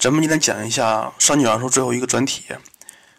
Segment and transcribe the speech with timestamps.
[0.00, 2.44] 咱们今天讲一下三角函数最后一个专题，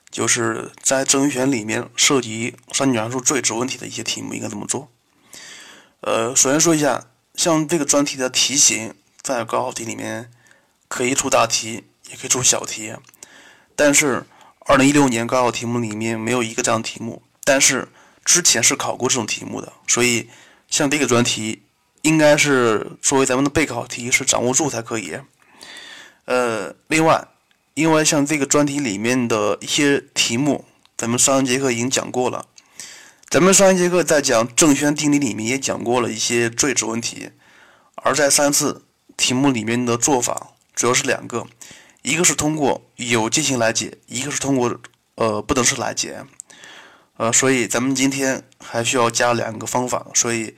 [0.10, 4.90] 就是在正余选里面涉及三角函数最值问题的一些题目应该怎么做。
[6.00, 7.06] 呃，首先说一下，
[7.36, 10.32] 像这个专题的题型，在高考题里面
[10.88, 12.96] 可以出大题，也可以出小题，
[13.76, 14.26] 但是
[14.62, 17.90] 二零一六年高考题目里面没有一个这样的题目，但是
[18.26, 20.28] 之前是考过这种题目的，所以
[20.68, 21.62] 像这个专题
[22.02, 25.20] 应该是作为咱们的备考题是掌握住才可以。
[26.26, 27.28] 呃，另外，
[27.74, 32.46] 因为像这个专题里面的一些题目，咱们上一节课已经讲过了。
[33.30, 37.32] 咱们上一节课在讲正弦定理里面也讲过了一些最值问题，
[37.96, 38.84] 而在三次
[39.18, 41.48] 题目里面的做法主要是两个，
[42.02, 44.78] 一个是通过有进行来解，一个是通过
[45.16, 46.24] 呃不等式来解。
[47.18, 50.56] 呃，所以咱们今天还需要加两个方法，所以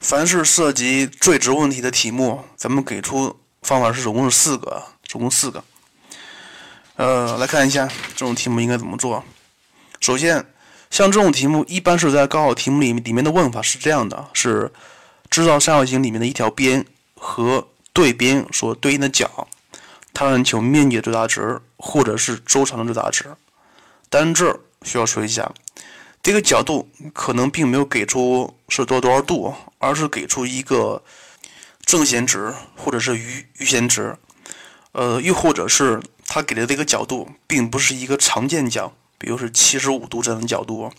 [0.00, 3.41] 凡是涉及最值问题的题目，咱们给出。
[3.62, 5.62] 方法是总共是四个，总共四个。
[6.96, 9.24] 呃，来看一下这种题目应该怎么做。
[10.00, 10.44] 首先，
[10.90, 14.70] 像这种题目，一般是在高考题目里里面的问法是这样的：是
[15.30, 19.48] 知道三角形里面的一条边和对边所对应的角，
[20.12, 23.26] 它让求面积的最大值或者是周长的最大值。
[24.10, 25.50] 但这需要说一下，
[26.22, 31.02] 这个角度可能并没有给出是多多少度，而是给出一个。
[31.92, 34.16] 正弦值或者是余余弦值，
[34.92, 40.90] 呃，又或者是它给的这个角度并不是一个常见角，比如是七十五度这样的角度，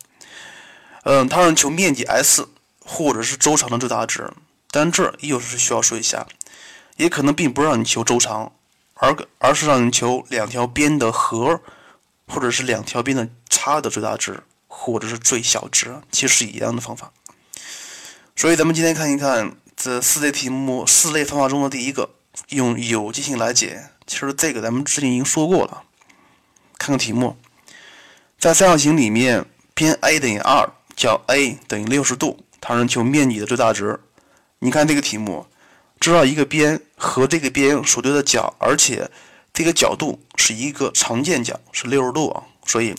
[1.01, 2.47] 嗯，它让求面积 S
[2.85, 4.31] 或者是周长的最大值，
[4.69, 6.27] 但这又是需要说一下，
[6.97, 8.51] 也可能并不让你求周长，
[8.93, 11.59] 而而是让你求两条边的和，
[12.27, 17.11] 或者是两条边的差的最大值或者是最小值，其实是一样的方法。
[18.35, 19.55] 所以咱们今天看一看。
[19.83, 22.11] 这四类题目，四类方法中的第一个，
[22.47, 23.89] 用有机性来解。
[24.07, 25.83] 其实这个咱们之前已经说过了。
[26.77, 27.35] 看看题目，
[28.39, 33.99] 在三角形里面，边 A 等于二，角 A 等于六十度，它让求面积的最大值。
[34.59, 35.45] 你看这个题目，
[35.99, 39.11] 知道一个边和这个边所对的角，而且
[39.51, 42.43] 这个角度是一个常见角，是六十度啊。
[42.65, 42.95] 所以，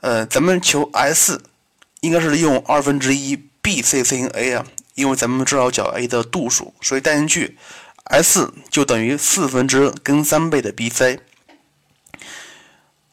[0.00, 1.42] 呃，咱们求 S，
[2.00, 4.64] 应该是用二分之一 BC 乘以 A 啊。
[4.94, 7.56] 因为咱们知道角 A 的度数，所以代进去
[8.04, 11.18] ，S 就等于四分之根三倍的 BC。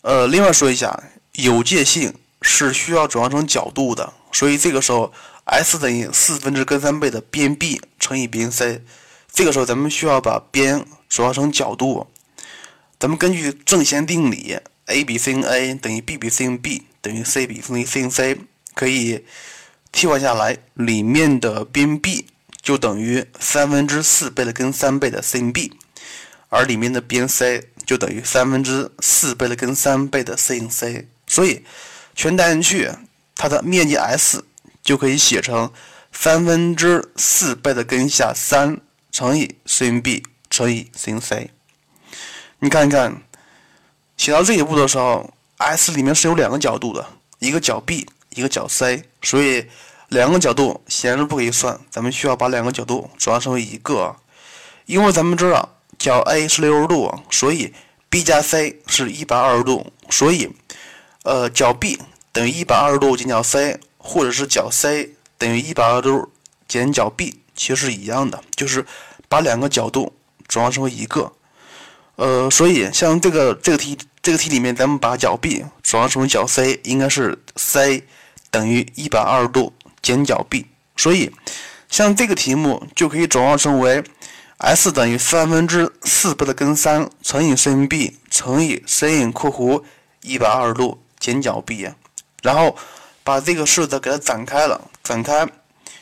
[0.02, 1.04] 呃，另外说一下，
[1.34, 5.14] 有界性是需要转化成角度的，所以这个时候
[5.46, 8.84] S 等于四分之根三倍的边 B 乘以边 C。
[9.32, 12.08] 这个时候咱们需要把边转化成角度。
[13.00, 14.58] 咱们根据正弦定理
[14.88, 18.38] ，A 比 sin A 等于 B 比 sin B 等于 C 比 sin C，
[18.74, 19.24] 可以。
[19.92, 22.28] 替换下来，里面的边 B
[22.62, 25.74] 就等于三分之四倍的根三倍的 sin B，
[26.50, 31.66] 而里面的边 C 就等于三分之四倍的根三倍的 sin C，所以
[32.16, 32.92] 全代进去，
[33.36, 34.46] 它的面积 S
[34.84, 35.72] 就可以写成
[36.12, 38.80] 三分之四倍的根下三
[39.12, 41.50] 乘以 sin B 乘以 sin C。
[42.60, 43.24] 你看一看，
[44.16, 47.06] 写到这一步的时候，S 里面是有两个角度的，
[47.40, 48.08] 一个角 B。
[48.40, 49.66] 一个角 C，所以
[50.08, 54.16] 两个角度显然不可以算，咱们需要把两个角度转化成为一个。
[54.86, 57.74] 因为咱们知道角 A 是六十度，所以
[58.10, 60.50] B 加 C 是一百二十度，所以
[61.24, 62.00] 呃角 B
[62.32, 66.32] 等于一百二十度减角 C，或者是角 C 等于一百二十度
[66.68, 68.86] 减角 B，其实是一样的，就是
[69.28, 70.14] 把两个角度
[70.48, 71.34] 转化成为一个。
[72.16, 78.06] 呃，所以像这个这个题这个题里面，咱们把角 B 转化成角 C，应该是 C。
[78.52, 81.32] 等于一百二十度减角 B，所以
[81.90, 84.04] 像这个题目就可以转化成为
[84.58, 89.84] S 等于三分之四倍的根三乘以 sin B 乘以 sin 括弧
[90.22, 91.90] 一百二十度减角 B，
[92.42, 92.76] 然后
[93.24, 95.48] 把这个式子给它展开了，展开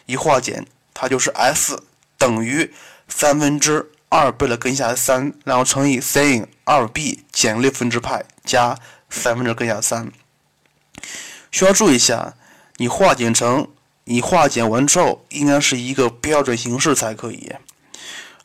[0.06, 1.84] 一化简，它就是 S
[2.18, 2.74] 等于
[3.08, 8.80] 三分之二倍的根下三，然后乘以 sin 二 B 减六分之派加
[9.10, 10.12] 三分之根下三。
[11.52, 12.34] 需要注意一下，
[12.78, 13.68] 你化简成
[14.06, 17.52] 你化简完之后，应该是一个标准形式才可以。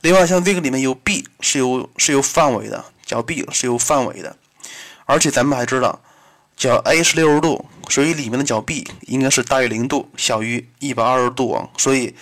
[0.01, 4.37] 另外，像这个里面有 b 是有是有范围的，角 b 是有范围的，
[5.05, 6.01] 而且咱们还知道
[6.57, 11.69] 角 A 是六十度，所以里面的角 b 应该是大于零度，小于一百二十度啊。
[11.79, 12.17] 所以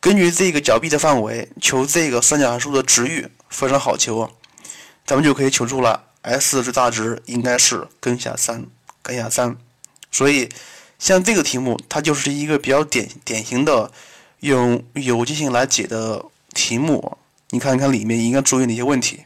[0.00, 4.30] 根据这个角 b 的范围，求这个三角函数的值域非常好求，
[5.04, 8.64] 咱们就可以求出来 S 的最大值应该是根下三，
[9.02, 9.56] 根下三。
[10.10, 10.48] 所以，
[10.98, 13.90] 像这个题目，它就是一个比较典典型的
[14.40, 17.18] 用有机性来解的题目。
[17.50, 19.24] 你看看里面应该注意哪些问题？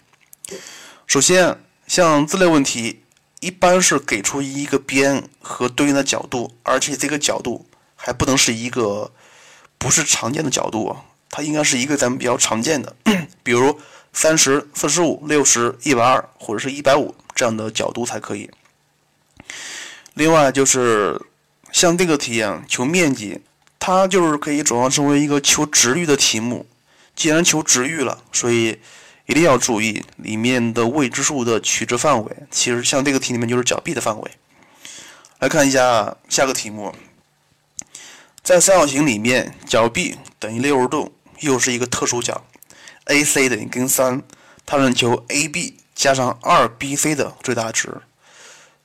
[1.07, 3.03] 首先，像这类问题，
[3.41, 9.11] 一般是给出一个边和对应的角度，而且这个角度还不能是一个
[9.79, 12.95] 不是常见的角度啊，它应该是一个咱们比较常见的，
[13.43, 13.81] 比如
[14.13, 18.51] 三十四十五、六十、一百二或者是一百五这样的角度才可以。
[20.15, 21.21] 另外就是
[21.73, 23.41] 像这个题啊，求面积，
[23.79, 26.67] 它就是可以转化成为一个求值域的题目。
[27.15, 28.79] 既然求值域了，所以。
[29.27, 34.31] 一定要注意里面的未知数的取值范围，其实像这个题里面就是角 B 的范围。
[35.39, 36.93] 来看一下下个题目，
[38.43, 42.45] 在三角形里面，角 B 等于六十度，又是一个特殊角
[43.05, 44.21] ，AC 等于根三，
[44.67, 48.03] 它让求 AB 加上 2BC 的最大值。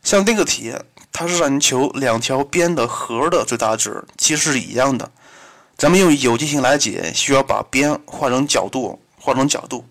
[0.04, 0.72] 像这个题，
[1.18, 5.10] 它是让你求两条边的和的最大值，其实是一样的。
[5.78, 9.86] 咱们用有机型来解，需要把边换成角度，换成角度。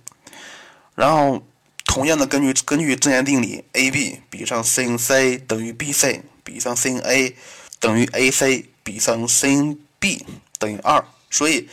[0.94, 1.43] 然后，
[1.87, 7.32] 同样的，根据根据正弦定理，AB 比上 sinC 等于 BC 比上 sinA
[7.81, 10.21] 等于 AC 比上 sinB
[10.59, 11.03] 等于二。
[11.31, 11.67] 所以，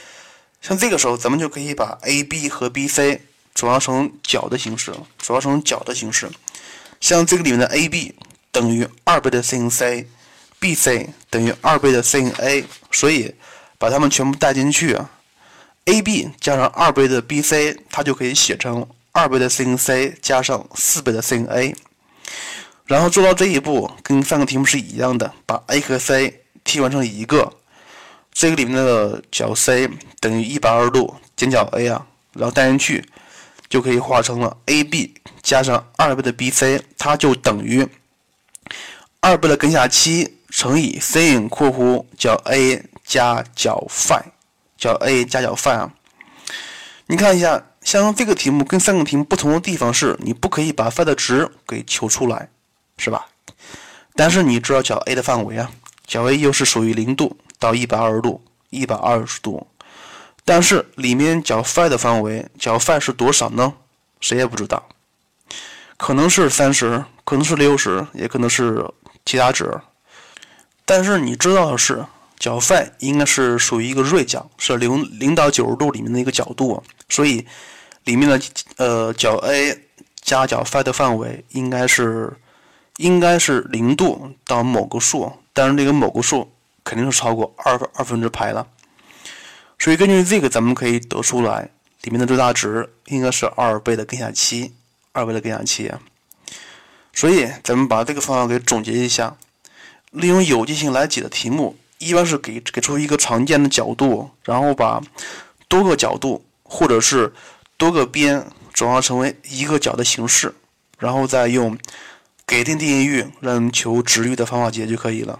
[0.62, 3.19] 像这个时候，咱们就可以把 AB 和 BC
[3.53, 6.31] 转化成角的形式，转化成角的形式。
[7.01, 8.15] 像这个里面的 AB
[8.51, 13.33] 等于二倍的 sinC，BC 等于二倍的 sinA，所以
[13.77, 14.98] 把它们全部带进去
[15.86, 18.88] ，AB 加上二倍的 BC，它就可以写成。
[19.13, 21.75] 二倍的 sin C 加上四倍的 sin A，
[22.86, 27.51] 然后做到这一步，跟上个题目是一样的，把 A 和 C 替换成一个，
[28.31, 29.89] 这个里面的角 C
[30.21, 33.06] 等于一百二十度减角 A 啊，然后带进去，
[33.68, 35.13] 就可以画成了 AB
[35.44, 37.86] 加上二倍的 BC，它就等于
[39.21, 44.19] 二倍的根下七乘以 sin 括弧角 A 加角 phi，
[44.75, 45.94] 角 A 加角 phi 啊，
[47.06, 47.63] 你看一下。
[47.83, 52.47] 像这个题目跟三个题目不同的地方是，你不可以把 phi 的值给求出来，
[53.00, 53.25] 是吧？
[54.15, 55.71] 但是你知道角 A 的范围啊，
[56.06, 58.39] 角 A 又是属于零度到一百二十度，
[58.69, 59.65] 一百二十度。
[60.45, 63.74] 但是里面角 phi 的范围，角 phi 是多少呢？
[64.19, 64.88] 谁也不知道，
[65.97, 68.88] 可能是三十，可能是六十，也可能是
[69.25, 69.79] 其他值。
[70.85, 72.06] 但是你知道的是。
[72.39, 77.45] 角 phi 应该是属于一个锐角，是零零到九十度里面的一个角度，所以
[78.06, 78.41] 里面的
[78.77, 79.79] 呃角 A
[80.23, 82.33] 加角 phi 的范围应该是
[82.97, 86.51] 应该是零度到某个数，但是这个某个数
[86.83, 88.65] 肯定是超过二二分之派了，
[89.77, 91.69] 所以根据这个咱们可以得出来，
[92.01, 94.74] 里面的最大值应该是二倍的根下七，
[95.12, 95.91] 二倍的根下七，
[97.13, 99.35] 所以咱们把这个方法给总结一下，
[100.11, 101.77] 利用有机性来解的题目。
[101.97, 104.99] 一般是给给出一个常见的角度，然后把
[105.67, 107.31] 多个角度或者是
[107.77, 110.55] 多个边转化成为一个角的形式，
[110.97, 111.77] 然后再用
[112.47, 115.39] 给定定义域让求值域的方法解就可以了。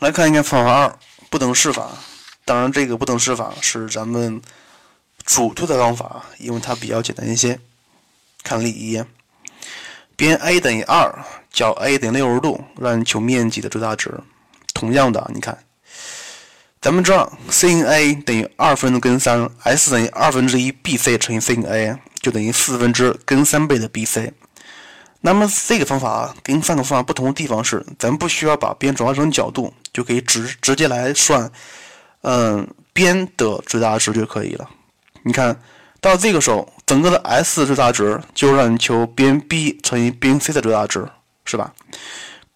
[0.00, 0.98] 来看一看方法二，
[1.30, 1.92] 不等式法。
[2.44, 4.42] 当然，这个不等式法是咱们
[5.24, 7.58] 主推的方法，因为它比较简单一些。
[8.42, 9.02] 看例一，
[10.20, 11.10] 边 A 等于二，
[11.50, 14.12] 角 A 等于六十度，让你求面积的最大值。
[14.74, 15.56] 同样的，你看，
[16.78, 24.30] 咱们知道 sin A 等于二分之根三，S 等于二分之一 BC 乘以 sin A，就等于四分之根三倍的 BC。
[25.22, 31.50] 那么这个方法跟上个方法不同的地方是，咱不需要把边转化成角度，就可以直直接来算，
[32.20, 34.68] 嗯，边的最大值就可以了。
[35.22, 35.58] 你看
[35.98, 41.08] 到这个时候，整个的 S 最大值就让你求边 B 乘以边 C 的最大值，
[41.44, 41.72] 是吧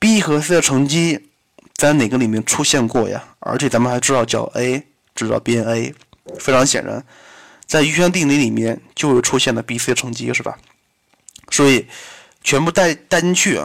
[0.01, 1.31] ？B 和 C 的乘积。
[1.75, 3.23] 在哪个里面出现过呀？
[3.39, 5.95] 而且咱们还知道角 A，知道边 A，
[6.41, 7.05] 非常显然，
[7.67, 10.57] 在余弦定理里面就会出现的 BC 乘积是吧？
[11.51, 11.87] 所以
[12.43, 13.61] 全部带带进去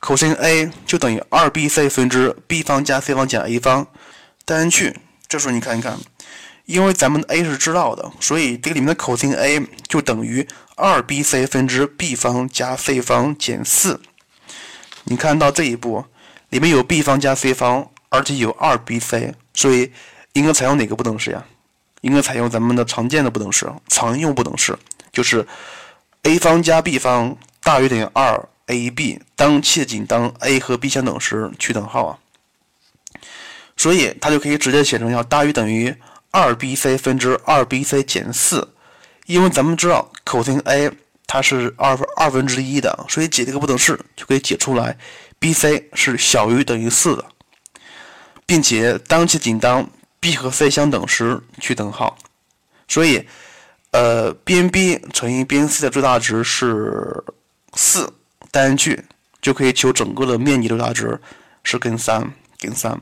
[0.00, 3.88] ，cos A 就等于 2bc 分之 b 方加 c 方减 a 方，
[4.44, 4.96] 带进去。
[5.26, 5.98] 这时候你看一看，
[6.66, 10.46] 因为咱们的 A 是知道的，所以这个里面的 cos A 就等于
[10.76, 13.98] 2bc 分之 b 方加 c 方减4。
[15.04, 16.04] 你看到这一步。
[16.50, 19.92] 里面有 b 方加 c 方，而且有 2bc，所以
[20.32, 21.44] 应该采用哪个不等式呀？
[22.02, 24.78] 应该采用咱们的常见的不等式，常用不等式
[25.12, 25.44] 就是
[26.22, 32.18] a 方加 b 方大于等于 2ab，当切仅当 a 和 b 相等时取等号啊。
[33.76, 35.94] 所以它就可以直接写成要大于等于
[36.36, 38.68] 2bc 分之 2bc 减4，
[39.24, 40.92] 因为咱们知道 cos a
[41.26, 44.98] 它是二分二分之一的，所以解这个不等式就可以解出来。
[45.40, 47.24] bc 是小于等于四的，
[48.44, 49.88] 并且当其仅当
[50.20, 52.18] b 和 c 相等时取等号，
[52.86, 53.26] 所以，
[53.92, 57.24] 呃，边 b 乘以边 c 的最大值是
[57.72, 58.12] 四，
[58.50, 59.04] 代进去
[59.40, 61.18] 就可以求整个的面积最大值
[61.62, 63.00] 是根三，根三。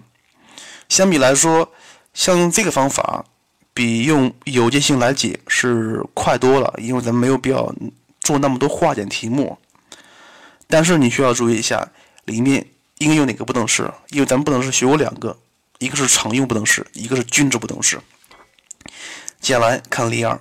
[0.88, 1.72] 相比来说，
[2.14, 3.25] 像这个方法
[3.75, 7.75] 比用有界性来解是快多了，因为咱们没有必要
[8.21, 9.59] 做那么多化简题目。
[10.66, 11.90] 但是你需要注意一下，
[12.25, 12.66] 里面
[12.99, 13.92] 应该用哪个不等式？
[14.11, 15.37] 因为咱们不等式学过两个，
[15.78, 18.00] 一个是常用不等式，一个是均值不等式。
[19.40, 20.40] 接下来看例二。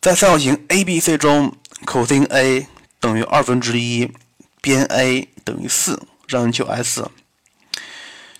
[0.00, 1.52] 在三角形 ABC 中
[1.84, 2.68] ，cos A
[3.00, 4.10] 等于二分之一，
[4.62, 7.04] 边 A 等于四，让你求 S。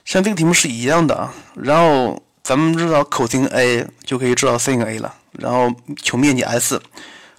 [0.08, 5.70] 像这个题目是一样的啊，然后咱们知道口径 A 就可以知道 sin A 了，然后
[6.02, 6.80] 求面积 S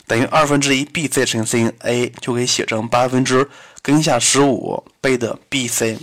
[0.05, 3.49] 等于二分之一 BC 乘 sin A 就可以写成八分之
[3.81, 5.97] 根下十五倍的 BC。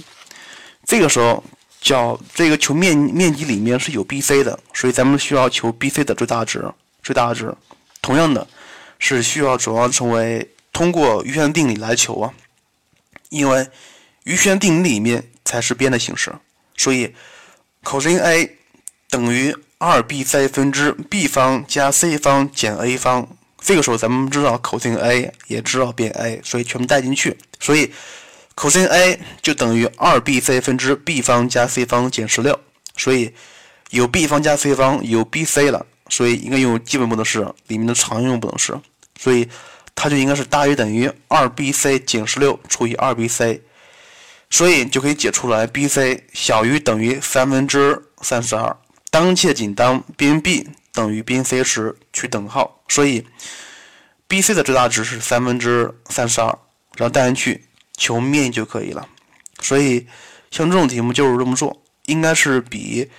[0.85, 1.45] 这个时候
[1.81, 6.69] 叫这个求面面积里面是有 BC 的，所以咱们需要求 BC 的最大值，
[7.01, 7.55] 最大值。
[8.03, 8.45] 同样的，
[8.99, 12.35] 是需要主要成为通过余弦定理来求啊，
[13.29, 13.69] 因为
[14.25, 16.35] 余弦定理里面才是边的形式，
[16.77, 17.15] 所以
[17.83, 18.57] cos A
[19.11, 23.29] 等于二 b c 分之 b 方加 c 方减 a 方。
[23.59, 27.93] 这个时候咱们知道 cos A 也知道边 A，所以全部带进去，所以
[28.55, 32.59] cos A 就等于二 b c 分之 b 方加 c 方减十六，
[32.97, 33.33] 所以
[33.91, 35.87] 有 b 方加 c 方有 b c 了。
[36.09, 38.73] 所以应该用基本不等式里面的常用不等式，
[39.19, 39.49] 所以
[39.97, 43.61] 它就应该是大于等于二 b c 减十六除以二 b c，
[44.51, 48.77] 所以就可以解出来 b c 小于等于三分之三十二。
[49.11, 53.27] 当且仅当边 b 等于边 c 时取等号，所以
[54.29, 56.47] b c 的最大值是三分之三十二，
[56.97, 57.65] 然后代进去
[57.97, 59.09] 求面积就可以了。
[59.61, 60.07] 所以
[60.51, 63.11] 像这种题目就是这么做，应该是比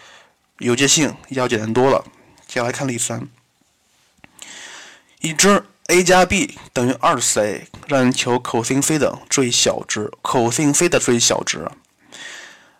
[0.60, 2.06] 有界性要简单多了。
[2.48, 3.28] 接下来看例三，
[5.22, 11.66] 已知 a 加 b 等于二 c，让你求 cos c 的最小值，cos c 的最小值。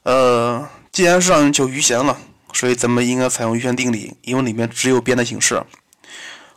[0.04, 2.18] 呃，既然是让你求余弦了，
[2.52, 5.64] 所以咱们应该采用余弦定理，因为里面只有边的形式。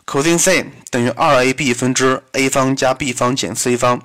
[0.05, 4.03] cos c 等于二 a b 分之 a 方加 b 方减 c 方，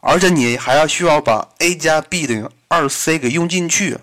[0.00, 3.96] 而且你还要需要把 a 加 b 等于二 c 给用进去。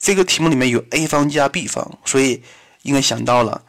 [0.00, 2.42] 这个题目里面有 a 方加 b 方，所以
[2.82, 3.62] 应该想到了。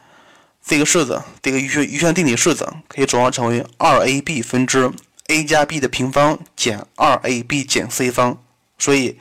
[0.66, 4.90] 这个式子，这个余弦余弦定理式子可以转化成为二 a b 分之
[5.26, 8.38] a 加 b 的平方减二 a b 减 c 方，
[8.78, 9.18] 所以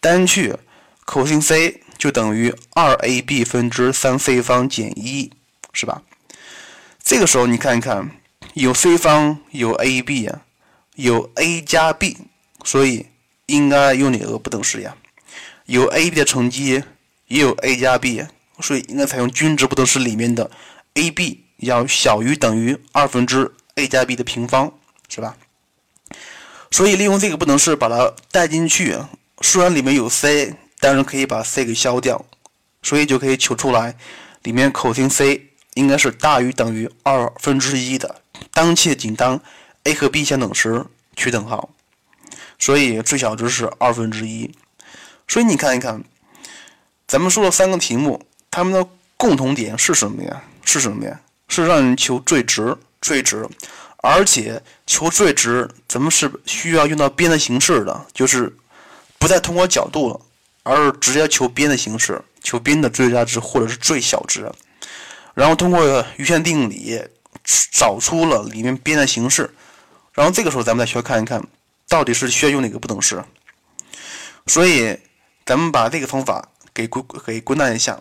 [0.00, 0.56] 单去
[1.04, 5.30] cos c 就等于二 a b 分之三 c 方减一，
[5.74, 6.00] 是吧？
[7.04, 8.10] 这个时候你看一看，
[8.54, 10.40] 有 c 方有 a b 啊，
[10.94, 12.16] 有 a 加 b，
[12.64, 13.04] 所以
[13.44, 14.96] 应该用哪个不等式呀？
[15.66, 16.82] 有 a b 的乘积
[17.28, 18.24] 也有 a 加 b，
[18.60, 20.50] 所以应该采用均值不等式里面的。
[20.96, 24.72] A b 要小于等于二分之 a 加 b 的平方，
[25.08, 25.36] 是吧？
[26.70, 28.96] 所以利用这个不等式把它带进去，
[29.42, 32.24] 虽然里面有 c，但是可以把 c 给消掉，
[32.82, 33.94] 所以就可以求出来，
[34.42, 38.22] 里面 cos c 应该是大于等于二分之一的。
[38.52, 39.40] 当且仅当
[39.84, 40.84] a 和 b 相等时
[41.14, 41.68] 取等号，
[42.58, 44.50] 所以最小值是二分之一。
[45.28, 46.02] 所以你看一看，
[47.06, 50.42] 咱们说了三个题目，它们的共同点是什么呀？
[50.66, 51.18] 是什么呀？
[51.48, 53.48] 是让你求最值，最值，
[53.98, 58.52] 而且求最值，咱们是需要用到边的形式的，就是
[59.16, 60.20] 不再通过角度了，
[60.64, 64.50] 而是直接求边的形式，求边的最大值或者是最小值，
[65.34, 67.00] 然后通过余弦定理
[67.70, 69.48] 找出了里面边的形式，
[70.14, 71.40] 然后这个时候咱们再需要看一看，
[71.88, 73.22] 到底是需要用哪个不等式。
[74.48, 74.98] 所以
[75.44, 78.00] 咱们把这个方法给归给归纳一下。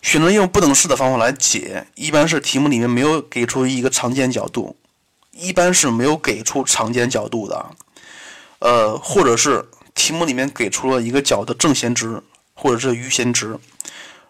[0.00, 4.76] 选择用不等式的方法来解，一般是题目里面没有给出一个常见角度，
[5.32, 7.66] 一般是没有给出常见角度的，
[8.60, 12.22] 呃，或者是题目里面给出了一个角的正弦值
[12.54, 13.58] 或者是余弦值，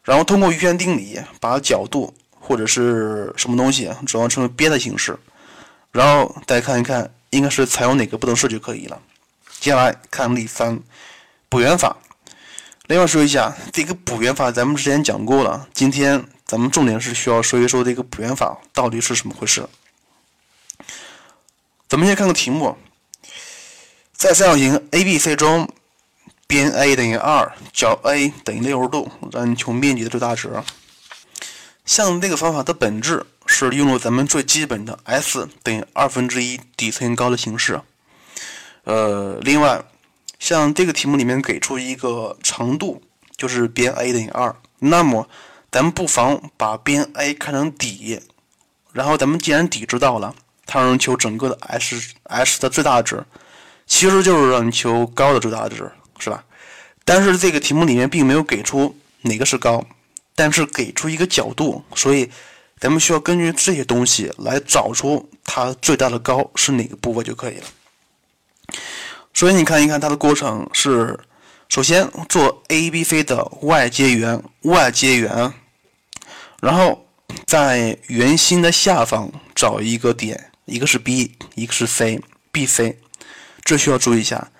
[0.03, 5.19] 然后通过余弦定理把角度或者是什么东西转换成为边的形式，
[5.93, 8.99] 然后再看一看应该是采用哪个不等式就可以了。
[9.61, 10.81] 接下来看例三，
[11.51, 11.97] 补元法。
[12.89, 15.69] 另外说一下，这个补圆法咱们之前讲过了。
[15.75, 19.69] 今天咱们重点是需要说一说这个补圆法到底是什么回事。
[21.87, 22.79] 咱们先看个题目，
[24.15, 25.71] 在三角形 ABC 中，
[26.47, 30.51] 边 A 等于二，角 A 等于六十度，让你求面积的最大值。
[31.85, 37.83] 像这个方法的本质是用了咱们最基本的 S 等于二分之一底乘高的形式。
[38.85, 39.85] 呃，另外。
[40.39, 43.03] 像这个题目里面给出一个长度，
[43.37, 45.29] 就是边 A 等于二，那么
[45.71, 48.21] 咱们不妨把边 A 看成底，
[48.93, 53.25] 然后咱们既然底知道了，它让求整个的 S S 的最大值，
[53.87, 56.45] 其实就是让你求高的最大值，是吧？
[57.05, 59.85] 但是这个题目里面并没有给出哪个是高，
[60.35, 62.31] 但是给出一个角度，所以
[62.79, 67.65] 咱们需要根据这些东西来找出它最大的高是哪个部位就可以了。
[69.39, 71.17] 所以你看一看它的过程是。
[71.69, 75.53] 首先做 A、B、C 的外接圆外接圆，
[76.61, 77.07] 然后
[77.45, 82.99] 在圆心的下方找一个点，一个是 B，一个是 C，B、C，
[83.63, 84.51] 这需要注意一下，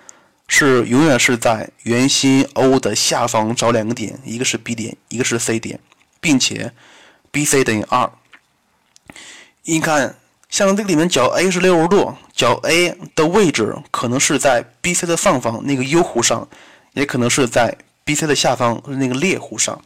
[0.49, 5.81] 是永远是在圆心 O 的下方找两个点，一个是 B 点，一个是 C 点，
[6.21, 6.75] 并且
[7.33, 8.13] BC 等于二。
[9.65, 10.17] 你看，
[10.49, 16.49] 像这个里面角 A 是六十度，角 A 的位置可能是在 BC 的上方那个 U 弧上。
[16.95, 19.81] 也可能是在 BC 的下方那个猎户上。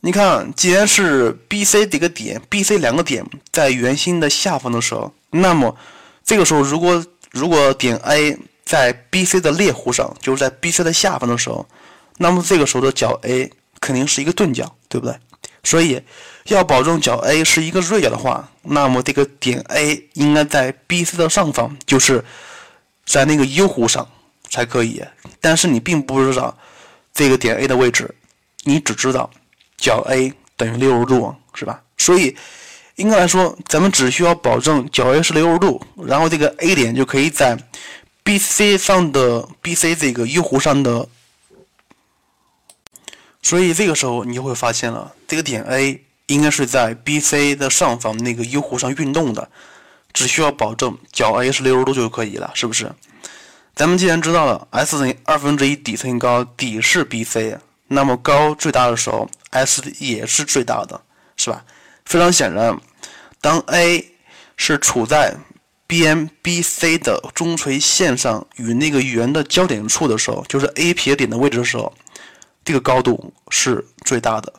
[0.00, 5.74] 你看，既然是 BC 这个点，BC 两个点在圆心的下方的时候，那么
[6.22, 11.66] 这个时候，如果如果点 A 在 BC 的猎户上，就是在 BC 的下方的时候，
[12.18, 13.50] 那么这个时候的角 A
[13.80, 15.16] 肯定是一个钝角，对不对？
[15.64, 16.02] 所以
[16.54, 22.24] 要保证角 A 是一个锐角的话，那么这个点 A 应该在 BC 的上方，就是
[23.04, 24.06] 在那个 U 弧上。
[24.52, 25.00] 才可以，
[25.40, 26.58] 但是你并不知道
[27.14, 28.12] 这个点 A 的位置，
[28.64, 29.30] 你只知道
[29.78, 31.80] 角 A 等于六十度，是吧？
[31.98, 32.36] 所以
[32.96, 37.56] 应该来说，咱们只需要保证角 A 是六十度，然后这个 A 点就可以在
[38.24, 41.08] BC 上的 BC 这个 U 弧上的，
[43.40, 49.50] 所以这个时候你就会发现了，这个点 A 应该是在 BC 的上方那个 U 弧上运动的，
[50.12, 52.92] 只需要保证角 A 是六十度就可以了，是不是？
[53.74, 57.58] 咱们既然知道了 S 等于二分之一底乘以高，底是 BC，
[57.88, 61.00] 那么高最大的时候，S 也是最大的，
[61.36, 61.64] 是吧？
[62.04, 62.78] 非常显然，
[63.40, 64.12] 当 A
[64.56, 65.34] 是处在
[65.88, 71.92] 边 BC 的中垂线上与那个圆的交点处的时候，就是 A 撇点的位置的时候，
[72.64, 74.52] 这个高度是最大的，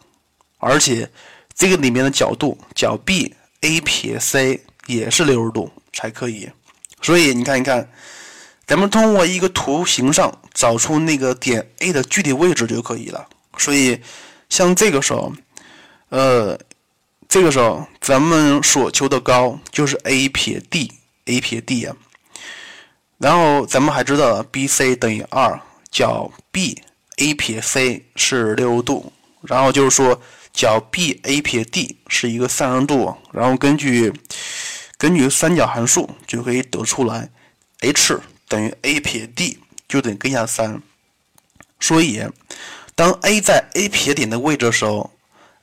[0.58, 1.10] 而且
[1.62, 6.50] 这个里面的角度角 BA 撇 C 也是六十度才可以，
[7.04, 7.88] 所以你看一看。
[8.66, 13.28] 咱们通过一个图形上找出那个点 A 的具体位置就可以了。
[13.60, 14.02] 所以，
[14.50, 15.32] 像这个时候，
[16.10, 16.58] 呃，
[17.30, 21.96] 这个时候咱们所求的高就是 A 撇 D，A 撇 D 啊。
[23.20, 29.14] 然后咱们还知道 BC 等于二，角 BA 撇 C 是六十度。
[29.44, 30.20] 然后就是说
[30.54, 33.16] 角 BA 撇 D 是一个三十度。
[33.32, 34.14] 然后根据
[34.98, 37.30] 根据三角函数就可以得出来
[37.82, 38.20] h。
[38.48, 40.82] 等于 a 撇 d 就等于根下三，
[41.80, 42.22] 所以
[42.96, 45.10] 当 A 在 A 撇点的位置的时候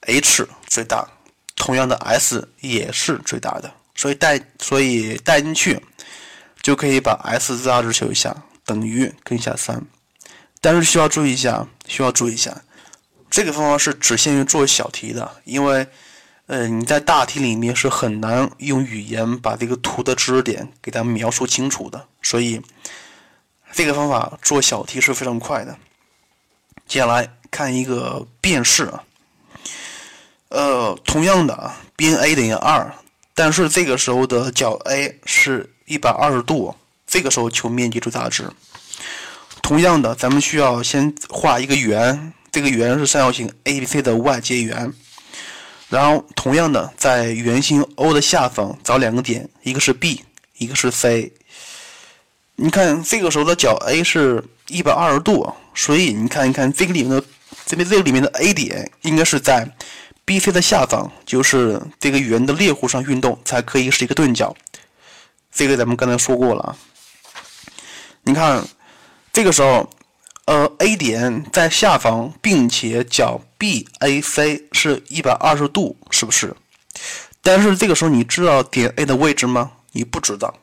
[0.06, 1.06] ，h 最大，
[1.54, 5.78] 同样的 S 也是最大的，所以带所以带进去
[6.62, 9.84] 就可以把 S 最大值求一下，等于根下三。
[10.62, 12.62] 但是需要注意一下，需要注意一下，
[13.30, 15.86] 这个方法是只限于做小题的，因为。
[16.50, 22.58] 呃，你在大题里面是很难用语言把这个图的知识点给它描述清楚的，所以
[23.70, 25.76] 这个方法做小题是非常快的。
[26.86, 29.04] 接下来看一个变式啊，
[30.48, 32.94] 呃，同样的啊，边 A 等于二，
[33.34, 36.74] 但是这个时候的角 A 是一百二十度，
[37.06, 38.48] 这个时候求面积最大值。
[39.60, 44.92] 同样的，咱们需要先画一个圆，这个圆是三角形 ABC 的外接圆。
[45.88, 50.22] 然后，同样的，在圆心 O 的下方找两个点，一个是 B，
[50.58, 51.32] 一个是 C。
[52.56, 57.24] 你看，这个时候的角 A 是一百二十度，所以你看一看这个里面的
[57.64, 59.66] 这边这个里面的 A 点应该是在
[60.26, 64.54] BC 的下方，就是这个圆的猎户上运动才可以是一个钝角。
[65.50, 66.76] 这个咱们刚才说过了啊。
[68.24, 68.62] 你看，
[69.32, 69.88] 这个时候。
[70.48, 76.56] 呃，A 点在下方，并且角 BAC 是一百二十度，是不是？
[77.42, 79.72] 但是这个时候你知道点 A 的位置吗？
[79.92, 80.54] 你不知道。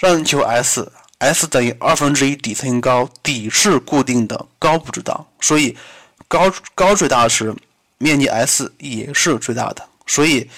[0.00, 5.76] 让你求 S，S 等于二分之一底乘以高，底是固定的，高不知道，所以
[6.26, 7.54] 高高最大时，
[7.98, 9.88] 面积 S 也是最大的。
[10.08, 10.50] 所以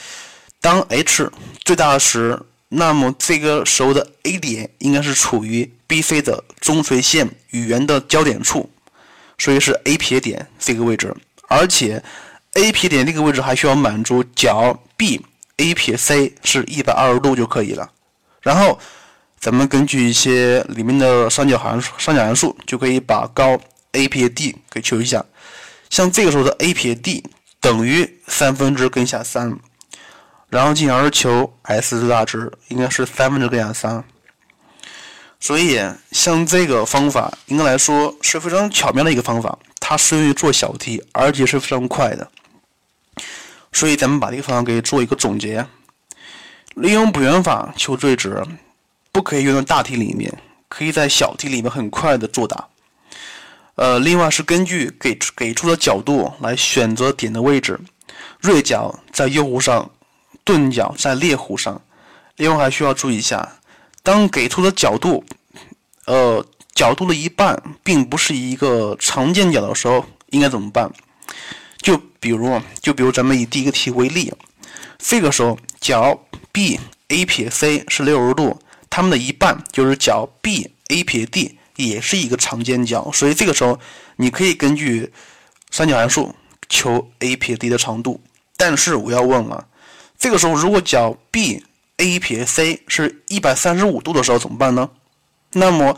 [0.63, 1.31] 当 H
[1.63, 5.73] 最大时，那么这个时候的 A 点应该是处于。
[5.89, 8.69] BC 的中垂线与圆的交点处，
[9.39, 11.15] 所以是 A 撇点这个位置，
[11.47, 12.03] 而且
[12.55, 17.89] A 撇点这个位置还需要满足角 BA 撇 C 是一百二十度就可以了。
[18.43, 18.77] 然后
[19.39, 23.57] 咱们根据一些里面的三角函数，三角函数就可以把高
[23.93, 25.25] A 撇 D 给求一下。
[25.89, 27.23] 像这个时候的 A 撇 D
[27.61, 29.57] 等于三分之根下三，
[30.49, 34.05] 然后进而求 s 最大值，应该是三分之根下三。
[35.39, 35.79] 所以，
[36.13, 42.31] 像这个方法，应该来说是非常巧妙的一个方法，它适用于做小题，而且是非常快的。
[43.73, 45.67] 所以，咱们把这个方法给做一个总结。
[46.75, 48.43] 利用补圆法求最值，
[49.13, 50.33] 不可以用在大题里面，
[50.69, 52.69] 可以在小题里面很快的作答。
[53.77, 57.79] 呃，另外是根据给给出的角度来选择点的位置，
[58.41, 59.91] 锐角在右弧上，
[60.47, 61.83] 钝角在猎弧上。
[62.37, 63.59] 另外还需要注意一下。
[64.03, 65.25] 当给出的角度，
[66.05, 70.91] 呃，角度的一半并不是一个常见角的时候，应该怎么办？
[71.79, 74.33] 就比如，就比如咱们以第一个题为例，
[74.99, 76.19] 这个时候角
[76.53, 76.79] B
[77.09, 83.81] A 撇 C 是六十度，它们的一半就是角 B A 撇 D 也是一个常见角，所以这个时候
[84.17, 85.13] 你可以根据
[85.71, 86.35] 三角函数
[86.69, 88.21] 求 A 撇 D 的长度。
[88.57, 89.67] 但是我要问了，
[90.19, 91.63] 这个时候如果角 B
[91.99, 94.91] A 撇 C 是一百三十五度的时候怎么办呢？
[95.53, 95.97] 那么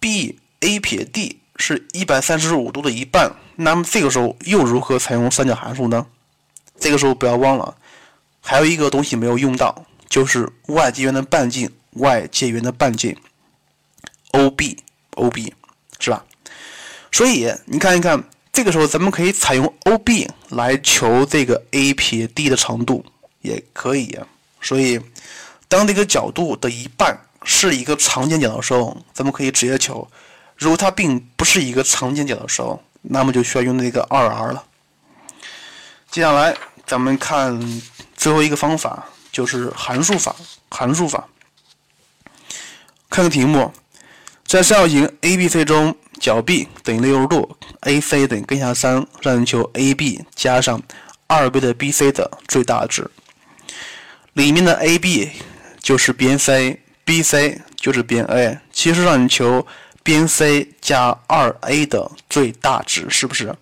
[0.00, 6.06] B A 撇 D 是一百三十五度的一半，那么这个时候又如何采用三角函数呢？
[6.78, 7.74] 这个时候不要忘了，
[8.42, 13.16] 还有一个东西没有用到，就是 y 接圆的半径，y 接圆的半径
[14.32, 14.76] ，O B
[15.12, 15.54] O B
[15.98, 16.22] 是吧？
[17.10, 18.22] 所以你看一看，
[18.52, 23.02] 这个时候咱们可以采用 O B 来求这个 A 撇 D 的长度，
[23.46, 24.18] 也可以。
[24.60, 25.00] 所以，
[25.68, 30.06] 当这个角度的一半是一个常见角的时候，咱们可以直接求；
[30.56, 34.64] 如果它并不是一个常见角的时候，那么就需要用那个二 r 了。
[36.10, 36.56] 接下来，
[36.86, 37.82] 咱们看
[38.16, 40.34] 最后一个方法，就是函数法。
[40.68, 41.28] 函数法，
[43.08, 43.72] 看个题目，
[44.44, 50.82] 在三角形 ABC 中，角 B 等于六十度，AC 等于根下三，让你求 AB 加上
[51.28, 53.08] 二倍的 BC 的最大值。
[54.36, 55.30] 里面的 AB
[55.80, 59.66] 就是边 C，BC 就是边 A，其实让你求
[60.02, 63.54] 边 C 加 2A 的最大值，是不是？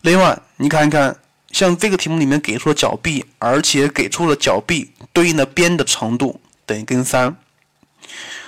[0.00, 1.14] 另外，你看一看，
[1.52, 7.36] 像这个题目里面给出了角 B，而且给出了角 B 对应的边的长度等于根三，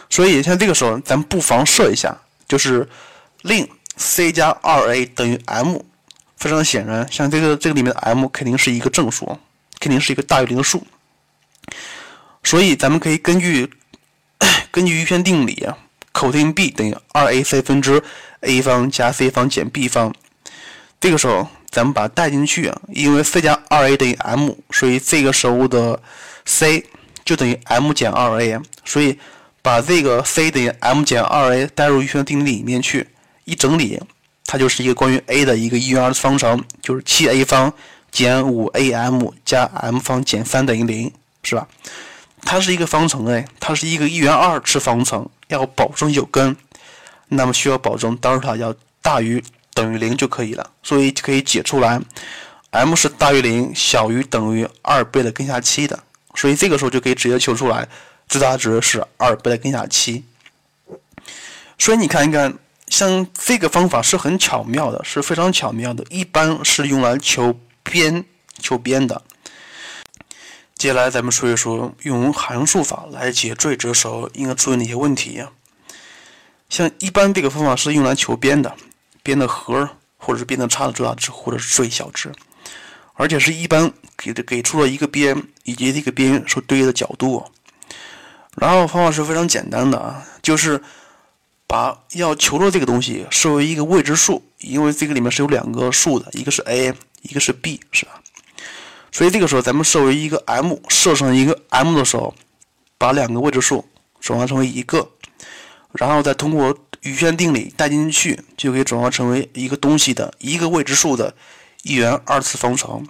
[0.09, 2.16] 所以像这个时候，咱不妨设一下，
[2.49, 2.88] 就是
[3.42, 3.68] 令
[3.99, 5.81] C 加 2A 等于 M。
[6.38, 9.38] 非常显然，像这个这个里面的 M 肯定是一个正数，
[9.79, 10.87] 肯定是一个大于零的数。
[12.47, 13.69] 所以，咱们可以根据
[14.71, 15.67] 根据余弦定理，
[16.13, 18.01] 口定 b 等于二 ac 分之
[18.43, 20.15] a 方加 c 方减 b 方。
[21.01, 26.01] 这个时候，咱们把它带进去啊，因为 c 加二 a 等于 m，所以这个时候的
[26.45, 26.87] c
[27.25, 28.57] 就等于 m 减二 a。
[28.85, 29.19] 所以，
[29.61, 33.09] 把这个 c 等于 m 减二 a 带入余弦定理里面去，
[33.45, 34.01] 一整理，
[34.45, 37.73] 它就是一个关于 a 的一个一元二次方程，就是七 a 方
[38.13, 41.67] 减五 am 加 m 方减三等于零，是吧？
[42.47, 46.57] 它是一个方程哎，它是一个一元二次方程，要保证有根，
[47.29, 49.43] 那么需要保证德尔塔要大于
[49.75, 52.01] 等于零就可以了，所以可以解出来
[52.71, 55.99] ，m 是大于零，小于等于二倍的根下七的，
[56.37, 57.87] 所以这个时候就可以直接求出来，
[58.29, 60.25] 最大值是二倍的根下七。
[61.79, 62.57] 所以你看一看，
[62.87, 68.25] 像这个方法是很巧妙的，是非常巧妙的，一般是用来求边
[68.61, 69.21] 求边的。
[70.77, 75.51] 接下来咱们说一说用函数法来解最值时候应该注意哪些问题呀。
[76.69, 78.77] 像一般这个方法是用来求边的，
[79.23, 82.31] 边的和或者是边的差的最大值或者是最小值，
[83.15, 87.43] 而且是一般给的给出了一个边以及这个边所对应的角度。
[88.57, 90.83] 然后方法是非常简单的啊，就是
[91.67, 98.21] 把要求的这个东西设为一个未知数，因为这个里面是有两个数的，一个是 a，一个是 b，是吧？
[99.17, 102.35] 所以这个时候，咱们设为一个 m，设成一个 m 的时候，
[102.99, 103.83] 把两个未知数
[104.21, 105.11] 转化成为一个，
[105.93, 111.35] 然后再通过余弦定理带进去，就可以转化成为一个东西的一个未知数的
[111.83, 113.09] 一元二次方程。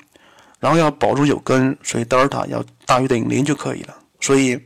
[0.61, 3.99] 然后要保证有根，所以德尔塔要大于等于零就可以了。
[4.21, 4.65] 所以，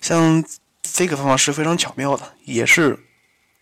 [0.00, 0.44] 像
[0.80, 2.96] 这个方法是非常巧妙的，也是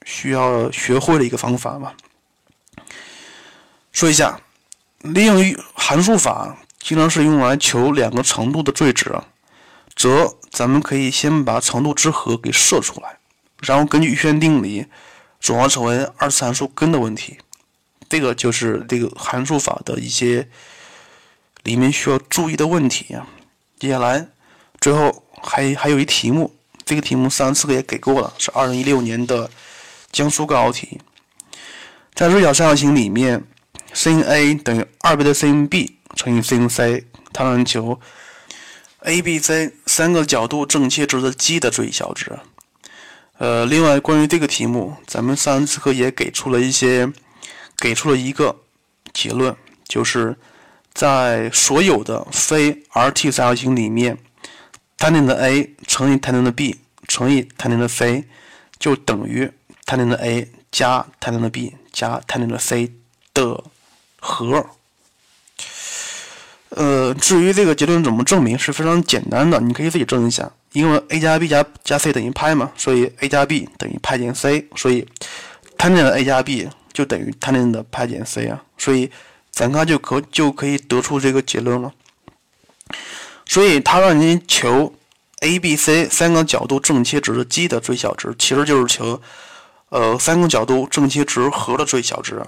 [0.05, 1.95] 需要学会的一个方法嘛。
[3.91, 4.39] 说一下，
[4.99, 6.59] 利用函数法。
[6.81, 9.15] 经常是用来求两个长度的最值，
[9.95, 13.19] 则咱们可以先把长度之和给设出来，
[13.61, 14.87] 然后根据余弦定理
[15.39, 17.39] 转化成为二次函数根的问题。
[18.09, 20.49] 这个就是这个函数法的一些
[21.63, 23.27] 里面需要注意的问题啊。
[23.79, 24.27] 接下来，
[24.81, 29.49] 最后还还有一题目，这个题目上次也给过了，是二零一六年的
[30.11, 31.01] 江苏高考题，
[32.15, 33.45] 在锐角三角形里面。
[33.93, 38.01] sin A 等于二倍的 sin B 乘以 sin C，它让求
[39.01, 42.39] A、B、C 三个角度正切值的积的最小值。
[43.39, 47.11] 呃，另外关于这个题目，咱们上一次课也给出了一些，
[47.79, 48.55] 给出了一个
[49.15, 49.57] 结论，
[49.89, 50.37] 就是
[50.93, 54.19] 在所有的非 Rt 三角形里面
[54.99, 58.25] ，tan 的 A 乘以 tan 的 B 乘以 tan 的 C
[58.79, 59.51] 就等于
[59.87, 62.93] tan 的 A 加 tan 的 B 加 tan 的 C
[63.33, 63.65] 的
[64.21, 64.67] 和。
[66.71, 70.51] 呃，至于这个结论怎么证明，是非常简单的，你可以自己证一下。
[70.73, 75.05] 因为 a 加 b 加加 c 等于派嘛，所以 a 加 b 等于派减 c，所以
[75.77, 79.11] tan 的 a 加 b 就等于 tan 的派减 c 啊，所以
[79.51, 81.93] 咱刚就可就可以得出这个结论了。
[83.47, 84.95] 所以他让你求
[85.41, 89.21] a、b、c 三个角度正切值的积的最小值，其实就是求
[89.89, 92.41] 呃三个角度正切值和的最小值。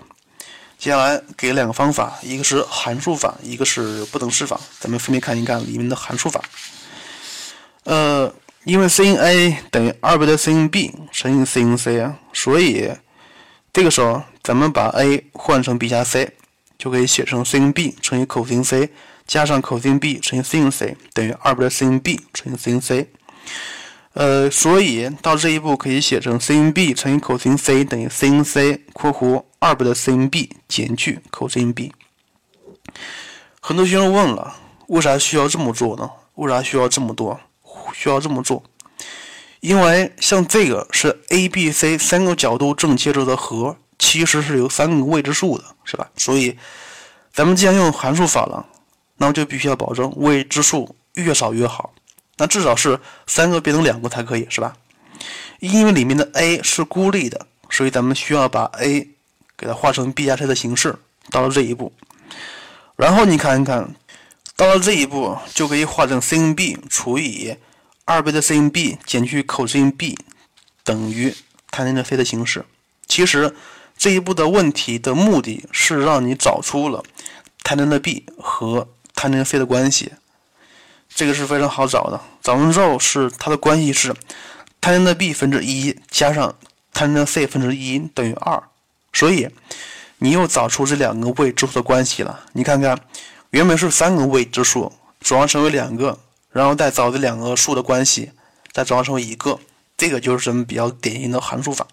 [0.83, 6.43] 接下来给两个方法，一个是函数法，一个是不等式法，咱们分别看一看里面的函数法。
[7.85, 12.91] 呃，因为 sin A 等于二倍的 sin B 乘以 sin C 啊，所以
[13.73, 16.33] 这个时候咱们把 A 换成 B 加 C，
[16.77, 18.91] 就可以写成 sin B 乘以 cos C
[19.25, 23.07] 加上 cos B 乘以 sin C 等于二倍的 sin B 乘以 sin C。
[24.15, 31.93] 呃，所以到这一步可以写成 sin B 乘以 cos C 等于 sin C（ 括弧二倍的 sin B 减去 cos B）。
[33.61, 34.57] 很多学生问了，
[34.89, 36.11] 为啥需要这么做呢？
[36.35, 37.39] 为啥需要这么多？
[37.95, 38.61] 需要这么做，
[39.61, 46.11] 因为像这个是 A、B、C 三个角度正切值的和，其实是有三个未知数的，是吧？
[46.17, 46.59] 所以
[47.33, 48.67] 咱们既然用函数法了，
[49.19, 51.95] 那么就必须要保证未知数越少越好。
[52.37, 52.99] 那至少是
[53.29, 54.77] 三个变成两个才可以，是吧？
[55.61, 59.09] 因为里面的 A 是孤立的，所以咱们需要把 A
[59.63, 60.97] 给它化成 B 加 C 的形式。
[61.31, 61.93] 到了这一步，
[62.97, 63.95] 然后你看一看，
[64.57, 67.57] 到了这一步就可以化成 sin B 除以。
[68.05, 70.19] 二倍的 sin B 减去 cos B
[70.83, 71.33] 等于
[71.71, 72.65] tan 的 C 的形式。
[73.07, 73.55] 其实
[73.97, 77.05] 这一步的问题的目的是让你找出了
[77.63, 80.13] tan 的 B 和 tan 的 C 的关系。
[81.09, 82.21] 这个是非常好找的。
[82.43, 84.13] 找完之后是它的关系是
[84.81, 86.57] tan 的 B 分之一加上
[86.93, 88.61] tan 的 C 分之一等于二。
[89.13, 89.49] 所以
[90.19, 92.41] 你又找出这两个未知数的关系了。
[92.53, 92.99] 你看看，
[93.51, 96.19] 原本是三个未知数，转化成为两个。
[96.51, 98.31] 然后再找这两个数的关系，
[98.73, 99.59] 再转化成为一个，
[99.97, 101.87] 这个就是咱们比较典型的函数法。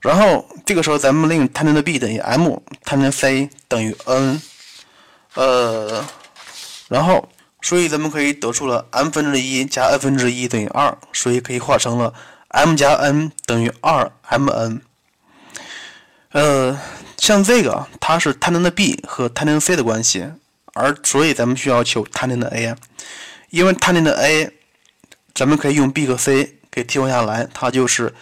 [0.00, 4.40] 然后这个时候咱们令 tan 的 b 等于 m，tan c 等于 n，
[5.34, 6.04] 呃，
[6.86, 7.28] 然后
[7.62, 12.14] 所以咱们可以得出了 m 分之一加 n 分之一等于二，所以可以化成了
[12.46, 14.82] m 加 n 等于二 mn。
[16.38, 16.78] 呃，
[17.16, 20.24] 像这个它是 tan 的 b 和 tan c 的关系，
[20.72, 22.76] 而所以咱们需要求 tan 的 a。
[23.50, 24.48] 因为 tan 的 a，
[25.34, 28.14] 咱们可以用 b 和 c 给替换下来，它就是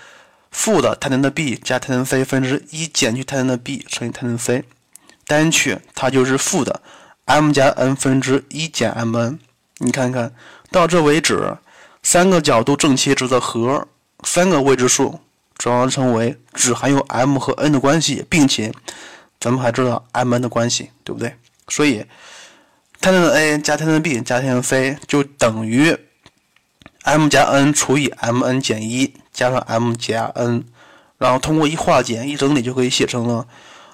[0.51, 4.65] 负的 tan 的 b 加 tan c 分之一减去 tan 的 b 乘以 tan c，
[5.27, 6.81] 单去它就是负的
[7.27, 9.37] m 加 n 分之一减 mn。
[9.77, 10.35] 你看看
[10.71, 11.59] 到这为止，
[12.03, 13.87] 三个角度正切值的和，
[14.25, 15.21] 三个未知数
[15.57, 18.73] 转化成为只含有 m 和 n 的关系，并且
[19.41, 21.35] 咱们还知道 mn 的关系，对不对？
[21.69, 22.05] 所以。
[22.99, 25.97] tan a 加 tan b 加 tan c 就等于
[27.05, 30.65] m 加 n 除以 mn 减一加上 m 加 n，
[31.19, 33.47] 然后通过一化简一整理就可以写成了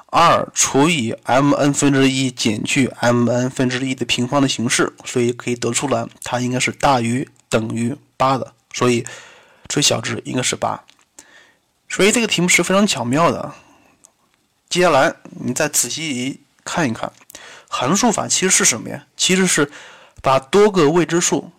[0.07, 9.05] 二除以 mn 分之一减去 mn 分之一的平方的形式，所以可以得出来它应该是大于等于八的，所以
[9.69, 10.85] 最小值应该是八。
[11.93, 13.53] 所以这个题目是非常巧妙的。
[14.71, 17.13] 接下来你再仔细看一看。
[17.69, 19.05] 函数法其实是什么呀？
[19.15, 19.71] 其实是
[20.23, 21.53] 把多个未知数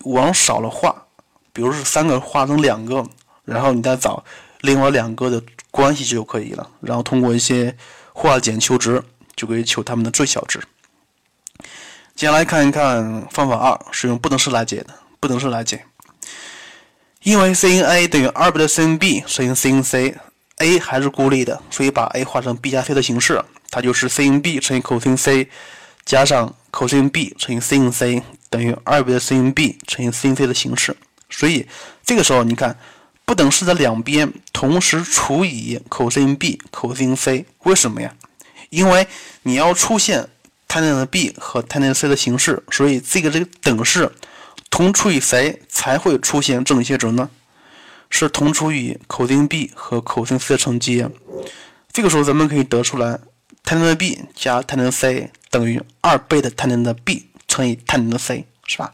[0.00, 1.06] 往少了化，
[1.52, 3.06] 比如是三个化成两个，
[3.44, 4.24] 然后你再找
[4.62, 6.68] 另外两个的关系就可以了。
[6.80, 7.76] 然后通过一些
[8.12, 9.00] 化简求值，
[9.36, 10.60] 就可以求它们的最小值。
[12.16, 14.92] 接下来看一看方法二，是用不等式来解的。
[15.20, 15.84] 不等式来解，
[17.26, 23.44] 因为 sin A 等于二倍的 sin B 乘以 sin C，A 还是孤立的，所以把 A 化成 B 加 C 的形式。
[23.68, 25.48] 它就是 sin B 乘以 cos C
[26.04, 30.96] 加上 cos B 乘以 sin C 等于二倍的 sin B 乘以 sin C 的形式。
[31.28, 31.66] 所以
[32.04, 32.78] 这个时候你看，
[33.24, 38.14] 不等式的两边同时除以 cos B、cos C，为什么呀？
[38.70, 39.04] 因为
[39.42, 40.28] 你要出现
[40.68, 44.12] tan 的 B 和 tan C 的形式，所以这个这个等式
[44.76, 47.30] 同除以谁才会出现正切值呢？
[48.10, 51.02] 是同除以 cos B 和 cos C 的乘积。
[51.90, 53.18] 这个时候咱们可以得出来。
[53.64, 58.92] tan 的 b 加 tan 的 c 等于二倍的 tan 的 b 乘以 tan 的 c，是吧？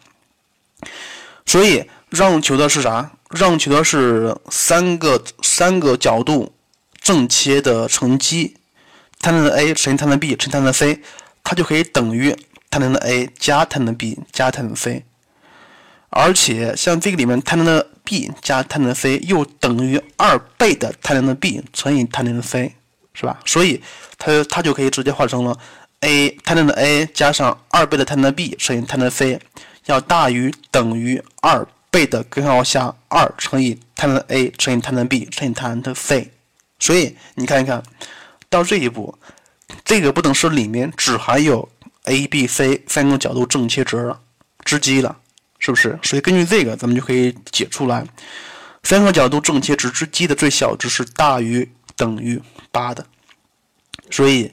[1.45, 3.11] 所以让求的是啥？
[3.31, 6.55] 让求的是三个三个角度
[7.01, 8.57] 正切的乘积
[9.21, 11.03] ，tan 的 a 乘以 tan 的 b 乘以 tan 的 c，
[11.43, 12.33] 它就可以等于
[12.71, 15.05] tan 的 a 加 tan 的 b 加 tan 的 c。
[16.13, 22.75] 而且像这个里面 tan 的 b 加 tan 的 c 又等于二倍的 tan 的 b 乘以 tan 的 c。
[23.15, 23.39] 是吧？
[23.45, 23.79] 所以
[24.17, 25.55] 它它就可以直接化成了
[26.01, 29.39] a tan 的 a 加上二倍的 tan 的 b 乘以 tan 的 c
[29.85, 36.31] 要大于等于二倍的根号下二乘以 tan 的 a 乘以 tan 的 b 乘以 tan 的 c。
[36.81, 37.83] 所以你看一看，
[38.49, 39.15] 到这一步，
[39.85, 41.69] 这个不等式里面只含有
[42.05, 44.19] a b c 三个角度正切值了，
[44.65, 45.19] 之积了，
[45.63, 45.99] 是不是？
[46.03, 48.05] 所以根据这个，咱们就可以解出来，
[48.83, 51.67] 三个角度正切值之积的最小值是大于。
[51.95, 52.41] 等于
[52.73, 53.07] 八的，
[54.11, 54.51] 所以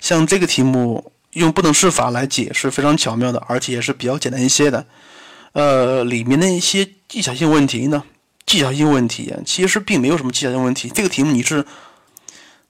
[0.00, 4.84] 像这个题目用不等式法来解是非常巧妙的，而且也是比较简单一些的。
[5.52, 8.02] 呃，里面的一些技巧性问题呢，
[8.44, 10.90] 技巧性问题其实并没有什么技巧性问题。
[10.92, 11.64] 这个题目你是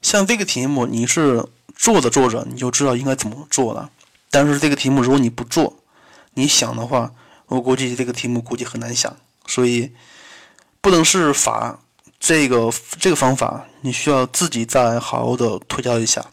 [0.02, 1.42] 像这个题目你是
[1.74, 3.90] 做着做着你就知道应该怎么做了，
[4.30, 5.78] 但是这个题目如果你不做，
[6.34, 7.10] 你想的话，
[7.52, 9.16] 我估计这个题目估计很难想。
[9.46, 9.92] 所以
[10.80, 11.78] 不等式法。
[12.24, 16.24] 这个这个方法，你需要自己再好好的推敲一下。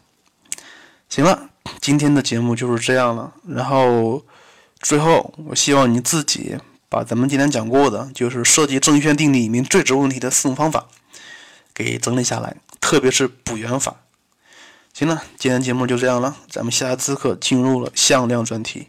[1.08, 3.32] 行了，今天的节目就是这样了。
[3.44, 4.24] 然后
[4.78, 6.56] 最后，我希望你自己
[6.88, 10.86] 把咱们今天讲过的，就是设计正弦定理里面最值问题的四种方法
[11.74, 13.96] 给整理下来，特别是补圆法。
[14.94, 18.86] 行了，今天节目就这样了，咱们下次课进入了向量专题。